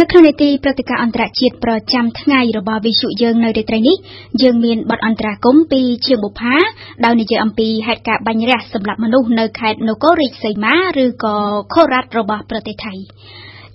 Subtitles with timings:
[0.00, 3.96] នៅក្នុងនីតិព្រឹត្តិការណ៍អន្តរជាតិប្រចាំថ្ងៃរបស់វិទ្យុយើងនៅរាត្រីនេះ
[4.42, 6.56] យើងមានបទអន្តរាគមពីជាងបុប្ផា
[7.04, 11.36] ដោយនិយាយអំពីហេតុការណ៍បាញ់រះសម្លាប់មនុស្សនៅខេត្តនគររាជសីមាឬក៏
[11.72, 12.94] ខូរ៉ាត់របស់ប្រទេសថៃ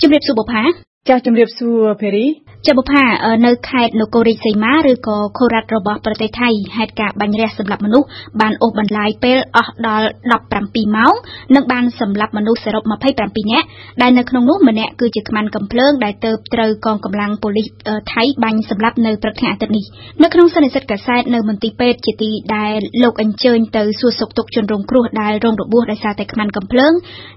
[0.02, 0.64] ជំរាបសួរបុប្ផា
[1.10, 2.26] ចាជំរាបសួរភេរី
[2.68, 3.04] ចាបុផា
[3.46, 8.08] នៅខេត្តនគររាជសីមាឬក៏ខូរ៉ាត់របស់ប្រទេសថៃហេតុការណ៍បាញ់រះសម្លាប់មនុស្ស
[8.42, 10.08] បានអូសបន្លាយពេលអស់ដល់
[10.52, 11.14] 17ម៉ោង
[11.56, 12.84] និងបានសម្លាប់មនុស្សសរុប
[13.18, 13.68] 27នាក់
[14.02, 17.68] ដែលនៅក្នុងនោះម្នាក់គឺជាខ្មាន់កំភ្លើងដែលទៅត្រូវកងកម្លាំងប៉ូលីស
[18.14, 19.86] ថៃបាញ់សម្លាប់នៅព្រឹកថ្ងៃអាទិត្យនេះ
[20.24, 22.74] នៅក្នុងសន្និសីទកាសែតនៅមន្ទីរពេទ្យជាទីដែល
[23.04, 26.94] លោកអញ្ជើញទៅសួរសុខទុក្ខជនរងគ្រោះដែលរងរបួសដោយសារតែខ្មាន់កំភ្លើង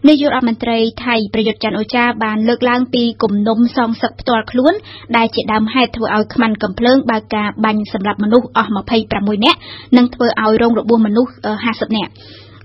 [0.08, 4.74] នាយករដ្ឋមន្ត្រីថៃប្រយុទ្ធច័ន្ទអូចាបានលើកឡើងពីគំនុំសងសឹកផ្ទាល់ខ្លួន
[5.16, 8.70] ដែលជាដើមហេតុធ្វើឲ្យខ្មាន់កំភ្លើងបើកការបាញ់សម្លាប់មនុស្សអស់
[9.08, 9.58] 26នាក់
[9.96, 11.32] និងធ្វើឲ្យរងរបួសមនុស្ស
[11.64, 12.12] 50នាក់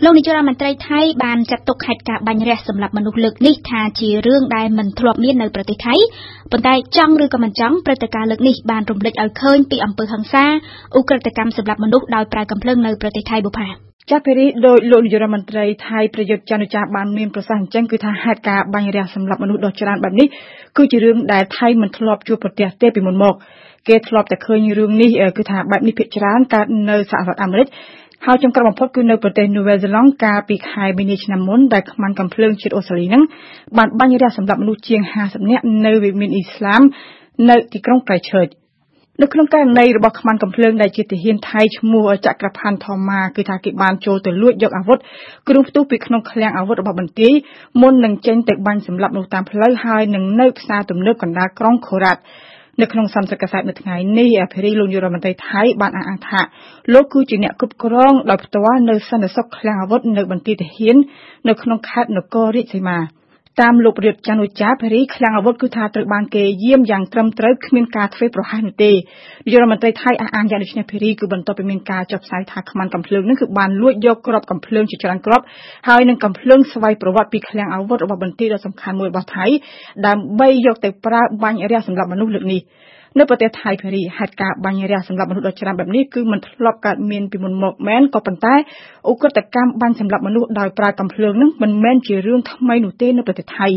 [0.03, 5.95] លោកនាយករដ្ឋមន្ត្រីថៃបានចាត់ទុកហេតុការណ៍បាញ់រះសម្លាប់មនុស្សលើកនេះថាជារឿងដែលមិនធ្លាប់មាននៅប្រទេសថៃ
[6.51, 10.45] ប៉ុន្តែចង់ឬក៏មិនចង់ព្រឹត្តិការណ៍លើកនេះបានរំលេចឲ្យឃើញពីអំពើហិង្សា
[10.97, 13.67] ឧក្រិដ្ឋកម្មសម្លាប់មនុស្សដោយប្រើកំភ្លើងនៅប្រទេសថៃបុផា
[14.11, 20.27] ចាពេរីដោយលោកនាយរដ្ឋមន្ត្រីថៃប្រយុទ្ធចន្ទចាបានមានប្រសាសន៍អញ្ចឹងគឺថាហេតុការបាញ់រះសម្លាប់មនុស្សដ៏ច្រើនបែបនេះ
[20.77, 23.33] គឺជារឿងដែលថៃមិនធ្លាប់ជួបប្រទះទេពីមុនមក
[23.87, 27.67] គេធ្លាប់តែឃើញរឿងនេះគឺថាបែបនេះភាគច្រើនកើតនៅសហរដ្ឋអាមេរិក
[28.25, 33.23] ហើយចំក្រោយបំផុតគឺនៅប្រទេសនូវែលសេឡង់កាលពីខែមីនាឆ្នាំមុនដែលខ្មាន់កំភ្លើងជាតិអូស្ត្រាលីហ្នឹង
[33.77, 36.81] បានបាញ់រះសម្លាប់មនុស្សជាង50នាក់នៅវិមានអ៊ីស្លាម
[37.49, 38.47] នៅទីក្រុងក្រៃឈើច
[39.21, 44.97] នៅក្នុងករណីរបស់ខ្មាន់កំភ្លើងដែលជាទាហានថៃឈ្មោះចក្រផាន់ថម៉ាគឺថាគេបានចូលទៅលួចយកអាវុធ
[45.47, 47.33] គ្រឿងផ្ទុះពីក្នុងឃ្លាំងអាវុធរបស់បន្ទាយ
[47.81, 52.21] មុននឹងចេញទៅបាញ់សម្លាប់មនុស្សតាមផ្លូវហើយនឹងនៅផ្សារទំនើបកណ្ដាលក្រុងខូរ៉ាត់
[52.81, 56.41] នៅក្នុងសន្និសីទកាសែតនៅថ្ងៃនេះអភិរិយលោកនាយរដ្ឋមន្ត្រីថៃបានអះអាងថា
[56.93, 60.95] លោកគឺជាអ្នកគ្រប់គ្រងដោយផ្ទាល់នៅសន្តិសុខឃ្លាំងអាវុធនៅបន្ទាយទាហាន
[61.47, 62.97] នៅក្នុងខេត្តនគររាជសីមា
[63.61, 75.43] តាមលោកប្រយុទ្ធច័ន្ទឧចាភារីឃ្លាំងអាវុធគឺថាត្រូវបានគេយាមយ៉ាងត្រឹមត្រូវគ្មានការធ្វេសប្រហែសនោះទេនាយករដ្ឋមន្ត្រីថៃអះអាងយ៉ាងដូចនេះភារីគឺបន្ទាប់ពីមានការចុះផ្សាយថាខ្មាន់កំភ្លើងនឹងគឺបានលួចយកគ្រាប់កំភ្លើងជាច្រើនគ្រាប់
[75.87, 79.45] ហើយនឹងកំភ្លើងស្វ័យប្រវត្តិពីឃ្លាំងអាវុធរបស់បន្ទាយដ៏សំខាន់មួយរបស់ថៃ
[80.07, 82.61] ដើម្បីយកទៅប្រើបាញ់រះសម្រាប់មនុស្សលើកនេះ
[83.17, 88.55] នៅប្រទេសថៃភារីហេតុការណ៍បាញ់រះសម្រាប់មនុស្សដ៏ច្រើនបែបនេះគឺមិនធ្លាប់កើតមានពីមុនមកមែនក៏ប៉ុន្តែ
[89.11, 93.67] ឧក្រិដ្ឋកម្មបាញ់សម្រាប់មនុស្សដោយប្រើកំភ្លើងនឹងមិនមែនជារឿងថ្មីនោះទេនៅប្រទេសថៃ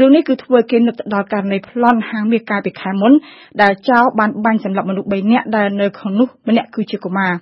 [0.00, 3.12] រឿងនេះគឺធ្វើឲ្យគេនឹកទៅដល់ករណីប្លន់ហាងមាសកាលពីខែមុន
[3.62, 7.32] ដែលចៅបានបាញ់សម្លាប់មនុស្ស3នាក់ដែលនៅក្នុងនោះម្នាក់គឺជាកុមារ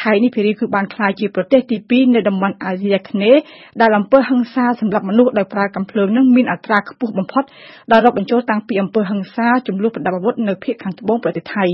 [0.00, 3.40] ថៃនេះភារីគឺបានក្លាយជាប្រទេសទី2នៅតំបន់អាស៊ីអាគ្នេយ៍
[3.80, 7.44] ដែលអំពើហិង្សាសម្រាប់មនុស្សដោយប្រើកាំភ្លើងនឹងមានអត្រាខ្ពស់បំផុត
[7.92, 11.64] ដែលរាប់បញ្ចូលតាំងពីអំពើហិង្សាចំនួនប្រដាប់អាវុធនៅភូមិខាងត្បូងប្រទេសថៃ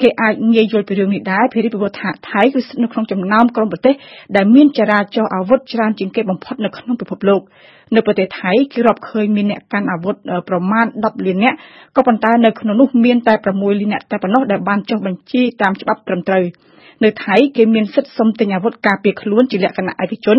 [0.00, 3.94] គេអាចងាយយល់ពីរឿងនេះដែរភារីប្រវត្តិថាថៃគឺស្ថិតនៅក្នុងចំណោមក្រុមប្រទេស
[4.36, 7.40] ដែលមានចរាចរណ៍អាវុធច្រើនជាងគេបំផុតនៅក្នុងពិភពលោក
[7.94, 10.14] នៅប្រទេសថៃគេរាប់ឃើញមានអ្នកកាន់អាវុធ
[10.48, 11.56] ប្រមាណ10លាននាក់
[11.96, 16.44] ក៏ប៉ុន្តែនៅក្នុងនោះមានតែ6លាននាក់តែប៉ុណ្ណោះដែលបានចុះបញ្ជីតាមច្បាប់ត្រឹមត្រូវ
[17.04, 20.38] នៅថៃគេមានសិទ្ធិសុំទិញអាវុធការពារខ្លួនជាលក្ខណៈឯកជន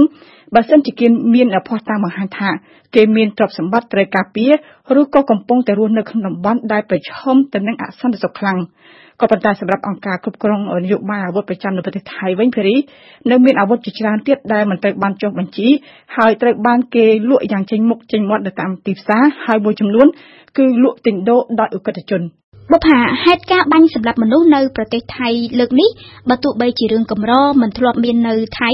[0.54, 2.50] បើសិនជាគេមានភស្តុតាងបង្ហាញថា
[2.96, 4.52] គេមានទ្រព្យសម្បត្តិត្រូវការពារ
[5.00, 8.60] ឬក៏កំពុងតែរស់នៅក្នុងតំបន់ដែលប្រឈមទៅនឹងអសន្តិសុខខ្លាំង
[9.22, 12.76] ក៏ប៉ុន្តែសម្រាប់អង្គការគ្រប់គ្រងនយោបាយអាវុធប្រចាំនៅប្រទេសថៃវិញភារី
[13.32, 15.68] នៅមានអាវុធជាច្រើនទៀតដែលមិនត្រូវបានចុះបញ្ជី
[16.18, 20.08] ហើយត្រូវបានគេលក់យ៉ាងចេញមុខចេញមាត់នៅតាមទីផ្សារហើយមួយចំនួន
[20.58, 22.24] គឺលក់ទិញដូរដោយឧក្រិដ្ឋជន
[22.72, 25.30] បុប្ផាហេតុការបាញ់សម្លាប់មនុស្សនៅប្រទេសថៃ
[25.60, 25.90] លើកនេះ
[26.30, 28.72] បើទោះបីជារឿងកម្រមិនធ្លាប់មាននៅថៃ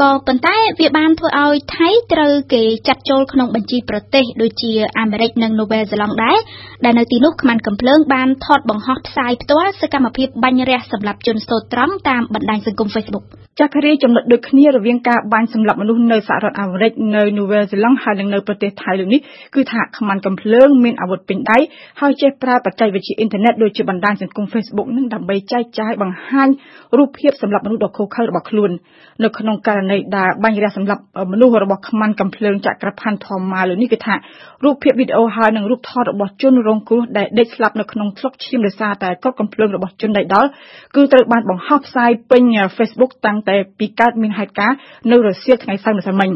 [0.00, 6.38] ក៏ប៉ុន្តែវាបានធ្វើឲ្យថៃត្រូវគេចាត់ចូលក្នុងបញ្ជីប្រទេសដូចជាអាមេរិកនិងនូវែលសេឡង់ដែរ
[6.84, 13.24] ដែលនៅទីនោះខ្មាន់កំភ្លើងបានថតបង្ហោះផ្សាយផ្ទាល់សកម្មភាពបាញ់រះសម្លាប់ជនស្ទោត្រង់តាមបណ្ដាញសង្គម Facebook
[13.60, 19.20] ចក្រាចំណុចដូចគ្នារវាងការបាញ់សម្លាប់មនុស្សនៅសហរដ្ឋអាមេរិកនៅនូវែលសេឡង់ហើយនិងនៅប្រទេសថៃលើនេះ
[19.54, 21.58] គឺថាខ្មាន់កំភ្លើងមានអាវុធពេញដៃ
[22.00, 26.48] ហើយចេះប្រើបច្ចេកវិទ្យាអ៊ីនធឺណិតដូចជាបណ្ដាញសង្គម Facebook នឹងដើម្បីចែកចាយបង្ហាញ
[26.98, 28.70] រូបភាពសម្រាប់មនុស្សដ៏ឃោរឃៅរបស់ខ្លួន
[29.24, 34.14] នៅក្នុងករណីដែលបាញ់រះសម្រាប់មនុស្សរបស់ខ្មាន់កំភ្លើងចក្រផាន់ធម្មម៉ាលើនេះគឺថា
[34.64, 40.48] រូបភាពវីដេអូហើយនិងរូបថតរបស់ជនរងគ្រោះដែលដេកស្លាប់នៅក្នុងស្លុកឈាមដោយសារតែកត់កំភ្លើងរបស់ជនដៃដល់
[40.96, 42.42] គឺត្រូវបានបង្ហោះផ្សាយពេញ
[42.76, 44.76] Facebook តាំងតែពីកើតមានហេតុការណ៍
[45.10, 46.30] នៅរសៀលថ្ងៃសៅរ៍ម្សិលមិញ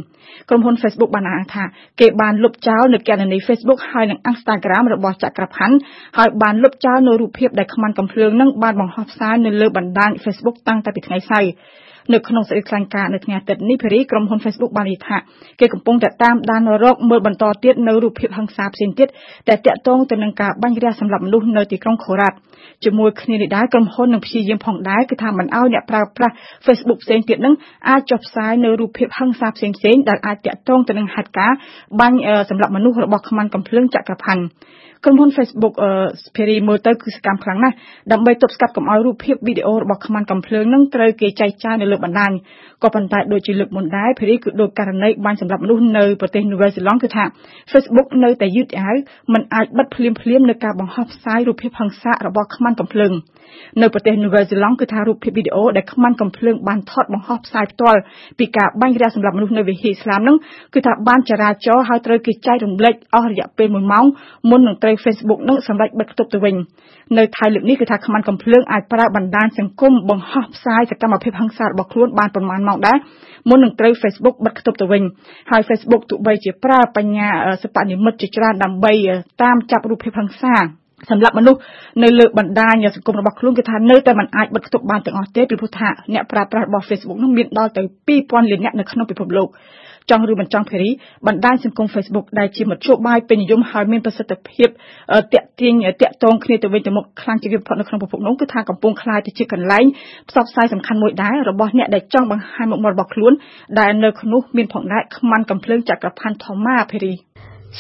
[0.49, 1.65] ក្រុមហ៊ុន Facebook បានអះអាងថា
[2.01, 5.75] គេបានលុបចោលនៅគណនី Facebook ហើយនិង Instagram របស់ចក្រផាន់
[6.19, 11.51] ហើយបានលុបចោលនៅរូបភាពដែលខ្មាន់កំភ្លើងនឹងបានបង្ហោះផ្សាយនៅលើបណ្ដាញ Facebook តាំងតែពីថ្ងៃសៅរ៍
[12.15, 15.17] នៅក្នុងសេចក្តីថ្លែងការណ៍នៅថ្ងៃអាទិត្យនេះភារីក្រុមហ៊ុន Facebook បាននិយាយថា
[15.61, 19.09] គេកំពុងតែតាមដានរកមើលបន្តទៀតនៅរូបភាពហិង្សាផ្សេងទៀត
[19.49, 22.37] ដែលតាក់ទងទៅនឹងការបាញ់រះសម្លាប់មនុស្សនៅទីក្រុងខូរ៉ាត់
[22.85, 26.35] ជាមួយគ្នានេះដែរក្រុមហ៊ុននឹងព្យាយាមផងដែរគឺថាមិនឲ្យអ្នកប្រើប្រាស់
[26.67, 27.55] Facebook ផ្សេងទៀតនឹង
[27.89, 31.57] អាចចុះផ្សាយនៅរូបភាពហិង្សាផ្សេងៗដែលអាចតាក់ទងទៅនឹងហេតុការណ៍
[32.01, 32.19] បាញ់
[32.51, 34.43] សម្លាប់មនុស្សរបស់ខ្មាន់កំភ្លើងចក្រផាន់
[35.05, 35.75] ក្រុមហ៊ុន Facebook
[36.27, 37.75] ស្ភេរីមើលទៅគឺសកម្មខ្លាំងណាស់
[38.13, 42.33] ដើម្បីទប់ស្កាត់កុំឲ្យរូបភាពវីដេអូរបស់ខ្មាន់កំភ្លើងនឹងត្រូវគេចែកចាយនៅលើបណ្ដាញ
[42.83, 47.25] ក៏ប៉ុន្តែដូចជាលើកមុនដែរភេរីគឺដូចករណីបាញ់សម្លាប់មនុស្សនៅប្រទេសនូវែលសេឡង់គឺថា
[47.73, 48.95] Facebook នៅតែយឺតយ៉ាវ
[49.33, 53.13] មិនអាចបិទភ្លាមភ្លាមនៅការបង្ហោះផ្សាយរូបភាពហិង្សារបស់ខ្មាន់កំភ្លើង
[53.83, 58.01] នៅប្រទេសនូវែលសេឡង់គឺថារូបភាពវីដេអូដែលខ្មាន់កំភ្លើងបានថតបង្ហោះផ្សាយផ្ទាល់
[58.39, 60.37] ពីការបាញ់រះសម្លាប់មនុស្សនៅវិហារឥស្លាមនឹង
[60.75, 64.07] គឺថាបានចរាចរហើយត្រូវគេចែករំលែកអស់រយៈពេល1ម៉ោង
[64.51, 66.55] មុននឹងត្រូវ Facebook នឹងសម្រេចបិទគប់ទៅវិញ
[67.19, 72.99] នៅថៃលើកនេះគឺថាខ្មាន់កំភ្លើងអាចប្រើបណ្ដាញសង្គមបង្ហោះផ្សាយសកម្មភាពហិង្សារបស់ខ្លួនបានប្រមាណម៉ោងដែរ
[73.49, 75.03] មុននឹងត្រូវ Facebook បិទគប់ទៅវិញ
[75.51, 77.29] ហើយ Facebook ទោះបីជាប្រើបញ្ញា
[77.63, 78.93] សិប្បនិម្មិតជាច្រើនដើម្បី
[79.43, 80.57] តាមចាប់រូបភាពហិង្សា
[81.11, 81.61] សម្រាប់មនុស្ស
[82.03, 89.49] នៅលើបណ្ដាញសង្គមរបស់ខ្លួនគឺថានៅតែមិនអាចបិទគប់បានទាំងអស់ទេពីព្រោះថាអ្នកប្រើប្រាស់របស់ Facebook នោះមានដល់ទៅ2000លានអ្នកនៅក្នុងពិភពលោក
[90.11, 90.91] ចង់ឬមិនចង់ភេរី
[91.27, 94.69] បណ្ដាញសង្គម Facebook ដែលជាមធ្យោបាយពេញនិយមហើយមានប្រសិទ្ធភាព
[95.35, 95.73] តាក់ទាញ
[96.03, 99.85] តាក់ទងគ្នាទៅវិញទៅមកខ្លាំងជាងគេបំផុតនៅក្នុងពិភពលោកគឺថាកំពុងក្លាយទៅជាកន្លែង
[100.29, 103.33] ផ្សព្វផ្សាយសំខាន់មួយដែររបស់អ្នកដែលចង់បង្ហាញមុខមាត់របស់ខ្លួន
[103.81, 107.26] ដែលនៅក្នុងមានផងដែរខ្មាន់កំភ្លើងចក្រផាន់ថម៉ាភេរី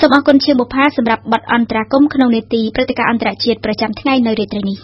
[0.01, 4.79] សូមអរគុណជាបុផាសម្រាប់បទអន្តរាគមក្នុងនេតិព្រឹត្តិការណ៍អន្តរជាតិប្រចាំថ្ងៃនៅរាត្រីនេះ